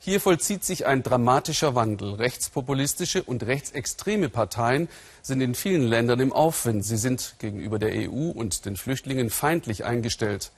Hier 0.00 0.20
vollzieht 0.20 0.64
sich 0.64 0.86
ein 0.86 1.02
dramatischer 1.02 1.74
Wandel. 1.74 2.14
Rechtspopulistische 2.14 3.22
und 3.24 3.42
rechtsextreme 3.42 4.28
Parteien 4.28 4.88
sind 5.22 5.40
in 5.40 5.56
vielen 5.56 5.82
Ländern 5.82 6.20
im 6.20 6.32
Aufwind. 6.32 6.84
Sie 6.84 6.96
sind 6.96 7.34
gegenüber 7.40 7.80
der 7.80 8.08
EU 8.08 8.30
und 8.30 8.64
den 8.64 8.76
Flüchtlingen 8.76 9.28
feindlich 9.28 9.84
eingestellt. 9.84 10.52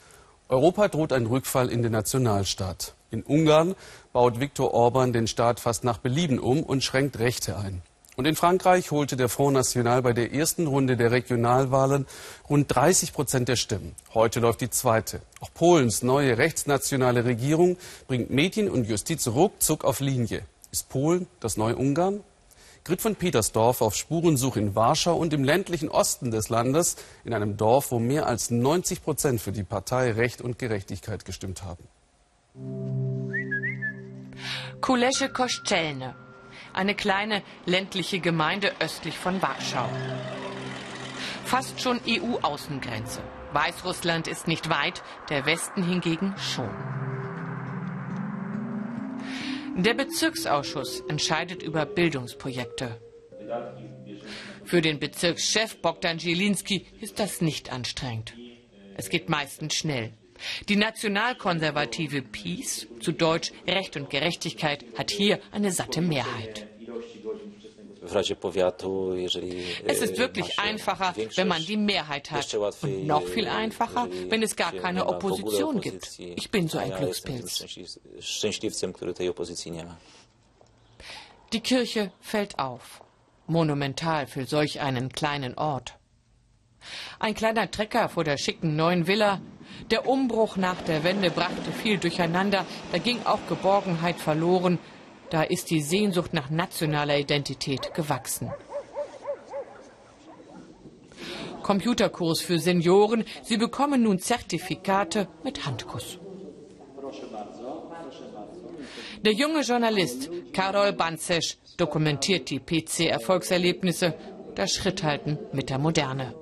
Europa 0.50 0.88
droht 0.88 1.12
ein 1.12 1.24
Rückfall 1.24 1.70
in 1.70 1.82
den 1.82 1.92
Nationalstaat. 1.92 2.94
In 3.10 3.22
Ungarn 3.22 3.76
baut 4.12 4.40
Viktor 4.40 4.74
Orban 4.74 5.14
den 5.14 5.26
Staat 5.26 5.58
fast 5.58 5.84
nach 5.84 5.98
Belieben 5.98 6.38
um 6.38 6.62
und 6.62 6.84
schränkt 6.84 7.18
Rechte 7.18 7.56
ein. 7.56 7.82
Und 8.20 8.26
in 8.26 8.36
Frankreich 8.36 8.90
holte 8.90 9.16
der 9.16 9.30
Front 9.30 9.54
National 9.54 10.02
bei 10.02 10.12
der 10.12 10.34
ersten 10.34 10.66
Runde 10.66 10.98
der 10.98 11.10
Regionalwahlen 11.10 12.04
rund 12.50 12.66
30 12.68 13.14
Prozent 13.14 13.48
der 13.48 13.56
Stimmen. 13.56 13.94
Heute 14.12 14.40
läuft 14.40 14.60
die 14.60 14.68
zweite. 14.68 15.22
Auch 15.40 15.48
Polens 15.54 16.02
neue 16.02 16.36
rechtsnationale 16.36 17.24
Regierung 17.24 17.78
bringt 18.08 18.28
Medien 18.28 18.68
und 18.68 18.86
Justiz 18.86 19.26
ruckzuck 19.26 19.84
auf 19.86 20.00
Linie. 20.00 20.42
Ist 20.70 20.90
Polen 20.90 21.28
das 21.40 21.56
neue 21.56 21.76
Ungarn? 21.76 22.20
Grit 22.84 23.00
von 23.00 23.16
Petersdorf 23.16 23.80
auf 23.80 23.94
Spurensuche 23.94 24.60
in 24.60 24.74
Warschau 24.74 25.16
und 25.16 25.32
im 25.32 25.42
ländlichen 25.42 25.88
Osten 25.88 26.30
des 26.30 26.50
Landes, 26.50 26.96
in 27.24 27.32
einem 27.32 27.56
Dorf, 27.56 27.90
wo 27.90 27.98
mehr 27.98 28.26
als 28.26 28.50
90 28.50 29.02
Prozent 29.02 29.40
für 29.40 29.52
die 29.52 29.64
Partei 29.64 30.12
Recht 30.12 30.42
und 30.42 30.58
Gerechtigkeit 30.58 31.24
gestimmt 31.24 31.62
haben. 31.62 31.88
Kulesche 34.82 35.30
Koszczelne 35.30 36.14
eine 36.72 36.94
kleine 36.94 37.42
ländliche 37.66 38.20
Gemeinde 38.20 38.72
östlich 38.80 39.16
von 39.16 39.40
Warschau. 39.42 39.88
Fast 41.44 41.80
schon 41.80 42.00
EU-Außengrenze. 42.06 43.20
Weißrussland 43.52 44.28
ist 44.28 44.46
nicht 44.46 44.70
weit, 44.70 45.02
der 45.28 45.46
Westen 45.46 45.82
hingegen 45.82 46.34
schon. 46.38 46.70
Der 49.76 49.94
Bezirksausschuss 49.94 51.00
entscheidet 51.08 51.62
über 51.62 51.86
Bildungsprojekte. 51.86 53.00
Für 54.64 54.80
den 54.80 55.00
Bezirkschef 55.00 55.80
Bogdan 55.80 56.18
Zielinski 56.18 56.86
ist 57.00 57.18
das 57.18 57.40
nicht 57.40 57.72
anstrengend. 57.72 58.34
Es 58.96 59.08
geht 59.08 59.28
meistens 59.28 59.74
schnell. 59.74 60.12
Die 60.68 60.76
nationalkonservative 60.76 62.22
PiS, 62.22 62.86
zu 63.00 63.12
Deutsch 63.12 63.52
Recht 63.66 63.96
und 63.96 64.10
Gerechtigkeit, 64.10 64.84
hat 64.96 65.10
hier 65.10 65.40
eine 65.52 65.72
satte 65.72 66.00
Mehrheit. 66.00 66.66
Es 68.02 70.00
ist 70.00 70.18
wirklich 70.18 70.58
einfacher, 70.58 71.14
wenn 71.36 71.48
man 71.48 71.62
die 71.64 71.76
Mehrheit 71.76 72.30
hat. 72.30 72.54
Und 72.82 73.06
noch 73.06 73.22
viel 73.22 73.46
einfacher, 73.46 74.08
wenn 74.28 74.42
es 74.42 74.56
gar 74.56 74.72
keine 74.72 75.06
Opposition 75.06 75.80
gibt. 75.80 76.18
Ich 76.18 76.50
bin 76.50 76.66
so 76.68 76.78
ein 76.78 76.92
Glückspilz. 76.92 77.64
Die 81.52 81.60
Kirche 81.60 82.12
fällt 82.20 82.58
auf. 82.58 83.02
Monumental 83.46 84.26
für 84.26 84.46
solch 84.46 84.80
einen 84.80 85.10
kleinen 85.10 85.58
Ort. 85.58 85.98
Ein 87.18 87.34
kleiner 87.34 87.70
Trecker 87.70 88.08
vor 88.08 88.24
der 88.24 88.38
schicken 88.38 88.76
neuen 88.76 89.06
Villa. 89.06 89.40
Der 89.90 90.06
Umbruch 90.06 90.56
nach 90.56 90.80
der 90.82 91.04
Wende 91.04 91.30
brachte 91.30 91.72
viel 91.72 91.98
durcheinander. 91.98 92.64
Da 92.92 92.98
ging 92.98 93.18
auch 93.24 93.40
Geborgenheit 93.48 94.16
verloren. 94.16 94.78
Da 95.30 95.42
ist 95.42 95.70
die 95.70 95.80
Sehnsucht 95.80 96.34
nach 96.34 96.50
nationaler 96.50 97.18
Identität 97.18 97.94
gewachsen. 97.94 98.52
Computerkurs 101.62 102.40
für 102.40 102.58
Senioren. 102.58 103.24
Sie 103.42 103.56
bekommen 103.56 104.02
nun 104.02 104.18
Zertifikate 104.18 105.28
mit 105.44 105.66
Handkuss. 105.66 106.18
Der 109.24 109.32
junge 109.32 109.60
Journalist 109.60 110.30
Karol 110.52 110.92
Banzesch 110.94 111.58
dokumentiert 111.76 112.50
die 112.50 112.58
PC-Erfolgserlebnisse, 112.58 114.14
das 114.54 114.72
Schritthalten 114.72 115.38
mit 115.52 115.70
der 115.70 115.78
Moderne. 115.78 116.34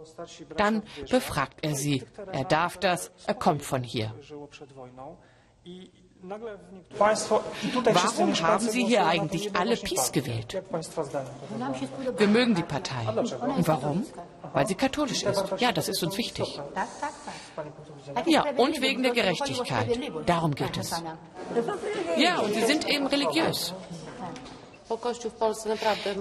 Dann 0.56 0.82
befragt 1.10 1.58
er 1.62 1.74
sie. 1.74 2.04
Er 2.32 2.44
darf 2.44 2.76
das, 2.76 3.10
er 3.26 3.34
kommt 3.34 3.62
von 3.62 3.82
hier. 3.82 4.14
Warum 6.98 8.34
haben 8.34 8.68
Sie 8.68 8.84
hier 8.84 9.06
eigentlich 9.06 9.54
alle 9.54 9.76
PiS 9.76 10.10
gewählt? 10.10 10.60
Wir 12.16 12.26
mögen 12.26 12.54
die 12.56 12.62
Partei. 12.62 13.06
Und 13.08 13.68
warum? 13.68 14.04
Weil 14.52 14.66
sie 14.66 14.74
katholisch 14.74 15.22
ist. 15.22 15.44
Ja, 15.58 15.70
das 15.72 15.88
ist 15.88 16.02
uns 16.02 16.16
wichtig. 16.18 16.60
Ja, 18.26 18.44
und 18.56 18.80
wegen 18.80 19.02
der 19.02 19.12
Gerechtigkeit. 19.12 19.88
Darum 20.26 20.54
geht 20.54 20.76
es. 20.76 21.02
Ja, 22.16 22.38
und 22.40 22.54
sie 22.54 22.64
sind 22.64 22.88
eben 22.88 23.06
religiös. 23.06 23.74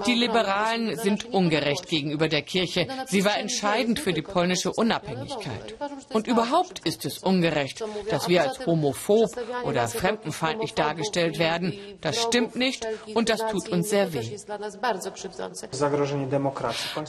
Die 0.05 0.13
Liberalen 0.13 0.97
sind 0.97 1.33
ungerecht 1.33 1.87
gegenüber 1.87 2.27
der 2.27 2.41
Kirche. 2.41 2.87
Sie 3.05 3.23
war 3.23 3.37
entscheidend 3.37 3.99
für 3.99 4.13
die 4.13 4.21
polnische 4.21 4.71
Unabhängigkeit. 4.71 5.75
Und 6.11 6.27
überhaupt 6.27 6.79
ist 6.85 7.05
es 7.05 7.19
ungerecht, 7.19 7.83
dass 8.09 8.27
wir 8.27 8.43
als 8.43 8.65
homophob 8.65 9.29
oder 9.63 9.87
fremdenfeindlich 9.87 10.73
dargestellt 10.73 11.39
werden. 11.39 11.73
Das 12.01 12.21
stimmt 12.21 12.55
nicht 12.55 12.85
und 13.13 13.29
das 13.29 13.39
tut 13.51 13.69
uns 13.69 13.89
sehr 13.89 14.13
weh. 14.13 14.37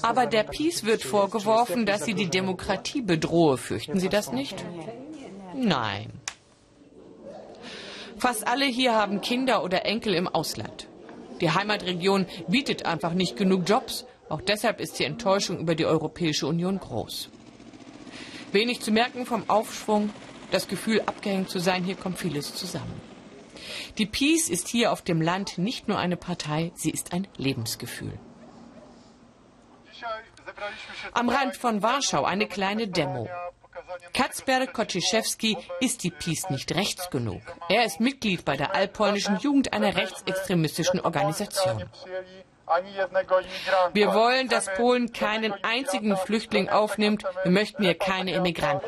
Aber 0.02 0.26
der 0.26 0.42
PiS 0.44 0.84
wird 0.84 1.02
vorgeworfen, 1.02 1.86
dass 1.86 2.04
sie 2.04 2.14
die 2.14 2.30
Demokratie 2.30 3.02
bedrohe. 3.02 3.58
Fürchten 3.58 3.98
Sie 3.98 4.08
das 4.08 4.32
nicht? 4.32 4.64
Nein. 5.54 6.12
Fast 8.18 8.46
alle 8.46 8.64
hier 8.64 8.94
haben 8.94 9.20
Kinder 9.20 9.62
oder 9.62 9.84
Enkel 9.86 10.14
im 10.14 10.26
Ausland. 10.26 10.88
Die 11.40 11.50
Heimatregion 11.50 12.26
bietet 12.48 12.86
einfach 12.86 13.14
nicht 13.14 13.36
genug 13.36 13.68
Jobs. 13.68 14.04
Auch 14.28 14.40
deshalb 14.40 14.80
ist 14.80 14.98
die 14.98 15.04
Enttäuschung 15.04 15.58
über 15.58 15.74
die 15.74 15.86
Europäische 15.86 16.46
Union 16.46 16.78
groß. 16.78 17.30
Wenig 18.52 18.80
zu 18.80 18.90
merken 18.90 19.26
vom 19.26 19.48
Aufschwung, 19.48 20.10
das 20.50 20.68
Gefühl, 20.68 21.02
abgehängt 21.02 21.50
zu 21.50 21.58
sein, 21.58 21.84
hier 21.84 21.96
kommt 21.96 22.18
vieles 22.18 22.54
zusammen. 22.54 23.00
Die 23.98 24.06
Peace 24.06 24.48
ist 24.48 24.68
hier 24.68 24.92
auf 24.92 25.02
dem 25.02 25.20
Land 25.20 25.58
nicht 25.58 25.88
nur 25.88 25.98
eine 25.98 26.16
Partei, 26.16 26.72
sie 26.74 26.90
ist 26.90 27.12
ein 27.12 27.26
Lebensgefühl. 27.36 28.18
Am 31.12 31.28
Rand 31.28 31.56
von 31.56 31.82
Warschau 31.82 32.24
eine 32.24 32.46
kleine 32.46 32.88
Demo. 32.88 33.28
Kacper 34.12 34.66
Kociszewski 34.66 35.56
ist 35.80 36.02
die 36.02 36.10
PiS 36.10 36.50
nicht 36.50 36.74
rechts 36.74 37.10
genug. 37.10 37.40
Er 37.68 37.84
ist 37.84 38.00
Mitglied 38.00 38.44
bei 38.44 38.56
der 38.56 38.74
allpolnischen 38.74 39.38
Jugend 39.38 39.72
einer 39.72 39.96
rechtsextremistischen 39.96 41.00
Organisation. 41.00 41.84
Wir 43.92 44.14
wollen, 44.14 44.48
dass 44.48 44.72
Polen 44.74 45.12
keinen 45.12 45.52
einzigen 45.64 46.16
Flüchtling 46.16 46.68
aufnimmt. 46.68 47.24
Wir 47.42 47.52
möchten 47.52 47.82
hier 47.82 47.96
keine 47.96 48.32
Immigranten. 48.32 48.86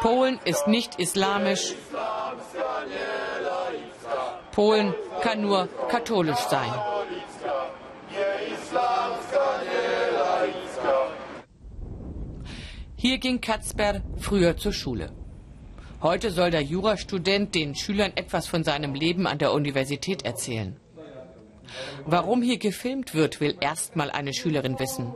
Polen 0.00 0.38
ist 0.44 0.66
nicht 0.66 0.98
islamisch. 1.00 1.74
Polen 4.52 4.94
kann 5.22 5.40
nur 5.40 5.68
katholisch 5.88 6.38
sein. 6.38 6.72
Hier 13.02 13.16
ging 13.16 13.40
Katzber 13.40 14.02
früher 14.18 14.58
zur 14.58 14.74
Schule. 14.74 15.08
Heute 16.02 16.30
soll 16.30 16.50
der 16.50 16.60
Jurastudent 16.60 17.54
den 17.54 17.74
Schülern 17.74 18.12
etwas 18.14 18.46
von 18.46 18.62
seinem 18.62 18.92
Leben 18.92 19.26
an 19.26 19.38
der 19.38 19.54
Universität 19.54 20.26
erzählen. 20.26 20.76
Warum 22.04 22.42
hier 22.42 22.58
gefilmt 22.58 23.14
wird, 23.14 23.40
will 23.40 23.56
erstmal 23.58 24.10
eine 24.10 24.34
Schülerin 24.34 24.78
wissen. 24.78 25.14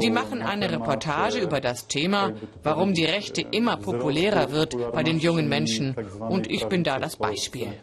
Die 0.00 0.10
machen 0.10 0.40
eine 0.40 0.72
Reportage 0.72 1.38
über 1.40 1.60
das 1.60 1.86
Thema, 1.86 2.32
warum 2.62 2.94
die 2.94 3.04
Rechte 3.04 3.42
immer 3.42 3.76
populärer 3.76 4.52
wird 4.52 4.74
bei 4.92 5.02
den 5.02 5.18
jungen 5.18 5.50
Menschen. 5.50 5.94
Und 6.18 6.50
ich 6.50 6.64
bin 6.64 6.82
da 6.82 6.98
das 6.98 7.16
Beispiel. 7.16 7.74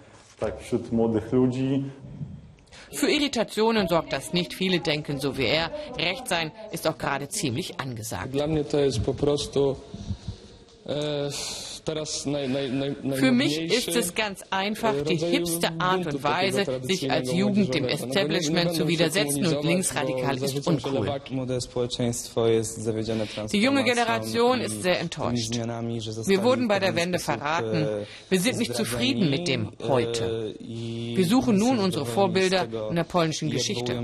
Für 2.94 3.10
Irritationen 3.10 3.88
sorgt 3.88 4.14
das 4.14 4.34
nicht. 4.34 4.54
Viele 4.54 4.80
denken 4.80 5.20
so 5.20 5.38
wie 5.38 5.46
er. 5.46 5.72
Recht 5.98 6.28
sein 6.28 6.52
ist 6.72 6.88
auch 6.88 6.98
gerade 6.98 7.30
ziemlich 7.30 7.80
angesagt. 7.80 8.34
Für 11.86 13.32
mich 13.32 13.60
ist 13.60 13.88
es 13.90 14.14
ganz 14.14 14.44
einfach 14.50 14.94
die 15.04 15.18
hipste 15.18 15.70
Art 15.80 16.06
und 16.06 16.24
Weise, 16.24 16.66
sich 16.84 17.12
als 17.12 17.34
Jugend 17.34 17.74
dem 17.74 17.86
Establishment 17.86 18.74
zu 18.74 18.88
widersetzen 18.88 19.46
und 19.46 19.64
linksradikal 19.64 20.42
ist 20.42 20.68
uncool. 20.68 21.22
Die 23.52 23.62
junge 23.62 23.84
Generation 23.84 24.62
ist 24.62 24.82
sehr 24.82 25.00
enttäuscht. 25.00 25.56
Wir 25.56 26.44
wurden 26.44 26.68
bei 26.68 26.80
der 26.80 26.96
Wende 26.96 27.20
verraten. 27.20 28.06
Wir 28.30 28.40
sind 28.40 28.58
nicht 28.58 28.76
zufrieden 28.76 29.30
mit 29.30 29.48
dem 29.48 29.72
heute. 29.84 30.56
Wir 30.60 31.26
suchen 31.26 31.58
nun 31.58 31.80
unsere 31.80 32.06
Vorbilder 32.06 32.68
in 32.90 32.96
der 32.96 33.04
polnischen 33.04 33.50
Geschichte. 33.50 34.00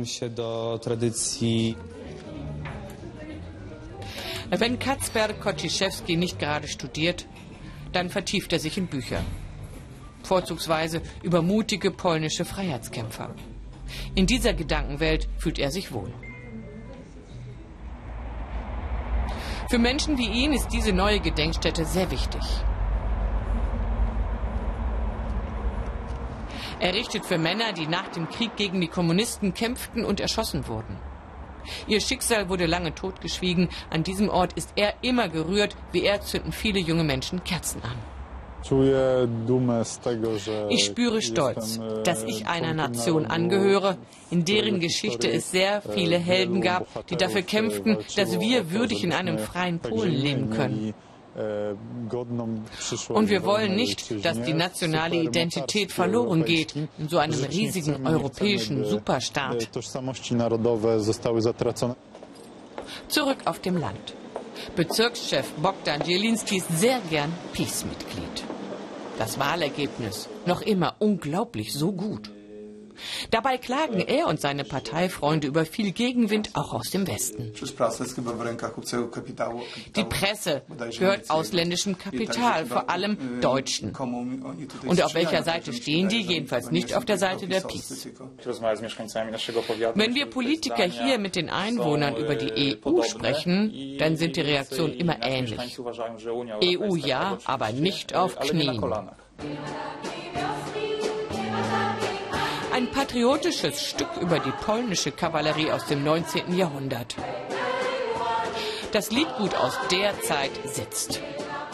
Wenn 4.49 4.79
Kacper 4.79 5.33
Kociszewski 5.33 6.15
nicht 6.15 6.39
gerade 6.39 6.67
studiert, 6.69 7.25
dann 7.93 8.09
vertieft 8.09 8.53
er 8.53 8.59
sich 8.59 8.77
in 8.77 8.87
Bücher. 8.87 9.21
Vorzugsweise 10.23 11.01
über 11.23 11.41
mutige 11.41 11.91
polnische 11.91 12.45
Freiheitskämpfer. 12.45 13.33
In 14.15 14.25
dieser 14.25 14.53
Gedankenwelt 14.53 15.29
fühlt 15.37 15.59
er 15.59 15.71
sich 15.71 15.91
wohl. 15.91 16.13
Für 19.69 19.79
Menschen 19.79 20.17
wie 20.17 20.29
ihn 20.29 20.53
ist 20.53 20.69
diese 20.69 20.93
neue 20.93 21.19
Gedenkstätte 21.19 21.85
sehr 21.85 22.09
wichtig. 22.09 22.41
Errichtet 26.79 27.25
für 27.25 27.37
Männer, 27.37 27.73
die 27.73 27.87
nach 27.87 28.07
dem 28.09 28.29
Krieg 28.29 28.55
gegen 28.55 28.79
die 28.79 28.87
Kommunisten 28.87 29.53
kämpften 29.53 30.05
und 30.05 30.19
erschossen 30.19 30.67
wurden. 30.67 30.97
Ihr 31.87 32.01
Schicksal 32.01 32.49
wurde 32.49 32.65
lange 32.65 32.93
totgeschwiegen. 32.93 33.69
An 33.89 34.03
diesem 34.03 34.29
Ort 34.29 34.53
ist 34.53 34.71
er 34.75 34.93
immer 35.01 35.29
gerührt. 35.29 35.75
Wie 35.91 36.03
er 36.03 36.21
zünden 36.21 36.51
viele 36.51 36.79
junge 36.79 37.03
Menschen 37.03 37.43
Kerzen 37.43 37.81
an. 37.83 37.97
Ich 40.69 40.85
spüre 40.85 41.21
Stolz, 41.21 41.79
dass 42.03 42.23
ich 42.23 42.47
einer 42.47 42.73
Nation 42.73 43.25
angehöre, 43.25 43.97
in 44.29 44.43
deren 44.43 44.79
Geschichte 44.79 45.29
es 45.29 45.51
sehr 45.51 45.81
viele 45.81 46.17
Helden 46.17 46.61
gab, 46.61 47.07
die 47.07 47.15
dafür 47.15 47.43
kämpften, 47.43 47.97
dass 48.15 48.39
wir 48.39 48.71
würdig 48.71 49.03
in 49.03 49.13
einem 49.13 49.37
freien 49.37 49.79
Polen 49.79 50.11
leben 50.11 50.49
können. 50.49 50.93
Und 51.37 53.29
wir 53.29 53.43
wollen 53.43 53.75
nicht, 53.75 54.25
dass 54.25 54.41
die 54.41 54.53
nationale 54.53 55.17
Identität 55.17 55.91
verloren 55.91 56.43
geht 56.43 56.75
in 56.75 57.07
so 57.07 57.19
einem 57.19 57.43
riesigen 57.43 58.07
europäischen 58.07 58.83
Superstaat. 58.85 59.69
Zurück 63.07 63.37
auf 63.45 63.59
dem 63.59 63.77
Land. 63.77 64.13
Bezirkschef 64.75 65.51
Bogdan 65.61 66.01
Jelinski 66.05 66.57
ist 66.57 66.79
sehr 66.79 66.99
gern 67.09 67.31
Peace-Mitglied. 67.53 68.43
Das 69.19 69.37
Wahlergebnis 69.37 70.29
noch 70.47 70.61
immer 70.61 70.95
unglaublich 70.99 71.73
so 71.73 71.91
gut. 71.91 72.31
Dabei 73.31 73.57
klagen 73.57 73.99
er 73.99 74.27
und 74.27 74.39
seine 74.39 74.63
Parteifreunde 74.63 75.47
über 75.47 75.65
viel 75.65 75.91
Gegenwind 75.91 76.51
auch 76.55 76.73
aus 76.73 76.89
dem 76.89 77.07
Westen. 77.07 77.53
Die 79.95 80.03
Presse 80.03 80.61
gehört 80.97 81.29
ausländischem 81.29 81.97
Kapital, 81.97 82.65
vor 82.65 82.89
allem 82.89 83.41
Deutschen. 83.41 83.95
Und 84.85 85.01
auf 85.01 85.13
welcher 85.13 85.43
Seite 85.43 85.73
stehen 85.73 86.09
die? 86.09 86.21
Jedenfalls 86.21 86.71
nicht 86.71 86.93
auf 86.93 87.05
der 87.05 87.17
Seite 87.17 87.47
der 87.47 87.61
PiS. 87.61 88.09
Wenn 89.95 90.15
wir 90.15 90.25
Politiker 90.27 90.83
hier 90.83 91.17
mit 91.19 91.35
den 91.35 91.49
Einwohnern 91.49 92.15
über 92.15 92.35
die 92.35 92.79
EU 92.83 93.01
sprechen, 93.03 93.97
dann 93.99 94.17
sind 94.17 94.35
die 94.35 94.41
Reaktionen 94.41 94.93
immer 94.93 95.21
ähnlich. 95.21 95.79
EU 95.79 96.95
ja, 96.95 97.37
aber 97.45 97.71
nicht 97.71 98.15
auf 98.15 98.39
Knien. 98.39 98.81
Ein 102.77 102.91
patriotisches 102.91 103.81
Stück 103.81 104.17
über 104.21 104.37
die 104.37 104.51
polnische 104.51 105.11
Kavallerie 105.11 105.71
aus 105.71 105.87
dem 105.87 106.03
19. 106.03 106.55
Jahrhundert. 106.55 107.15
Das 108.91 109.09
Liedgut 109.09 109.55
aus 109.55 109.73
der 109.89 110.21
Zeit 110.21 110.51
sitzt. 110.63 111.19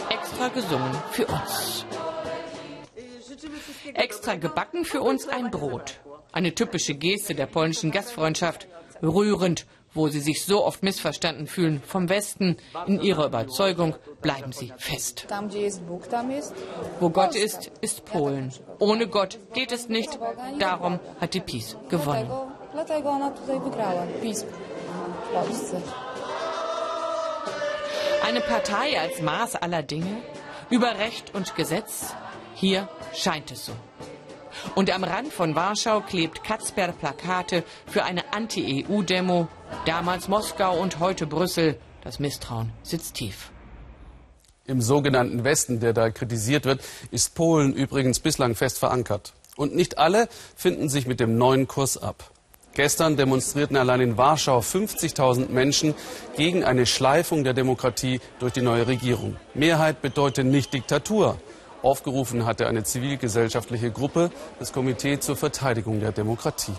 Extra 0.10 0.48
gesungen 0.48 0.96
für 1.12 1.26
uns. 1.26 1.86
Extra 3.94 4.36
gebacken 4.36 4.86
für 4.86 5.02
uns 5.02 5.28
ein 5.28 5.52
Brot. 5.52 6.00
Eine 6.32 6.56
typische 6.56 6.96
Geste 6.96 7.36
der 7.36 7.48
polnischen 7.48 7.92
Gastfreundschaft. 7.92 8.70
Rührend 9.02 9.66
wo 9.94 10.08
sie 10.08 10.20
sich 10.20 10.46
so 10.46 10.64
oft 10.64 10.84
missverstanden 10.84 11.48
fühlen 11.48 11.82
vom 11.86 12.10
Westen. 12.10 12.58
In 12.88 13.02
ihrer 13.02 13.28
Überzeugung 13.28 13.96
bleiben 14.22 14.52
sie 14.52 14.72
fest. 14.78 15.28
Wo 17.00 17.10
Gott 17.10 17.36
ist, 17.36 17.72
ist 17.82 18.06
Polen. 18.06 18.52
Ohne 18.80 19.08
Gott 19.08 19.40
geht 19.54 19.72
es 19.72 19.90
nicht. 19.90 20.18
Darum 20.60 21.00
hat 21.20 21.34
die 21.34 21.42
PiS 21.42 21.78
gewonnen. 21.90 22.30
Eine 28.26 28.42
Partei 28.42 29.00
als 29.00 29.22
Maß 29.22 29.56
aller 29.58 29.84
Dinge? 29.84 30.24
Über 30.70 30.98
Recht 30.98 31.36
und 31.36 31.56
Gesetz? 31.56 32.16
Hier 32.56 32.88
scheint 33.14 33.52
es 33.52 33.66
so. 33.66 33.74
Und 34.76 34.92
am 34.92 35.04
Rand 35.04 35.32
von 35.32 35.56
Warschau 35.56 36.02
klebt 36.02 36.44
Katzper 36.44 36.94
Plakate 36.94 37.64
für 37.86 38.04
eine 38.04 38.34
Anti-EU-Demo. 38.34 39.48
Damals 39.86 40.28
Moskau 40.28 40.78
und 40.80 41.00
heute 41.00 41.28
Brüssel. 41.28 41.80
Das 42.04 42.20
Misstrauen 42.20 42.72
sitzt 42.84 43.16
tief. 43.16 43.52
Im 44.66 44.82
sogenannten 44.82 45.44
Westen, 45.44 45.80
der 45.80 45.94
da 45.94 46.10
kritisiert 46.10 46.66
wird, 46.66 46.82
ist 47.12 47.36
Polen 47.36 47.74
übrigens 47.74 48.20
bislang 48.20 48.56
fest 48.56 48.80
verankert. 48.80 49.34
Und 49.56 49.76
nicht 49.76 49.98
alle 49.98 50.30
finden 50.56 50.90
sich 50.90 51.06
mit 51.06 51.20
dem 51.20 51.38
neuen 51.38 51.68
Kurs 51.68 52.02
ab. 52.02 52.32
Gestern 52.74 53.18
demonstrierten 53.18 53.78
allein 53.78 54.02
in 54.02 54.18
Warschau 54.18 54.60
50.000 54.60 55.50
Menschen 55.50 55.94
gegen 56.36 56.64
eine 56.64 56.88
Schleifung 56.88 57.44
der 57.44 57.54
Demokratie 57.54 58.20
durch 58.40 58.54
die 58.54 58.62
neue 58.62 58.88
Regierung. 58.88 59.36
Mehrheit 59.54 60.02
bedeutet 60.02 60.48
nicht 60.48 60.74
Diktatur. 60.74 61.38
Aufgerufen 61.84 62.46
hatte 62.46 62.68
eine 62.68 62.84
zivilgesellschaftliche 62.84 63.92
Gruppe, 63.92 64.32
das 64.58 64.72
Komitee 64.72 65.20
zur 65.20 65.36
Verteidigung 65.36 66.00
der 66.00 66.14
Demokratie. 66.14 66.74